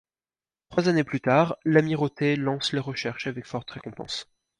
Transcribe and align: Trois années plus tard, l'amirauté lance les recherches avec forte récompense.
Trois 0.69 0.89
années 0.89 1.03
plus 1.03 1.21
tard, 1.21 1.57
l'amirauté 1.63 2.35
lance 2.35 2.73
les 2.73 2.79
recherches 2.79 3.27
avec 3.27 3.45
forte 3.45 3.69
récompense. 3.69 4.27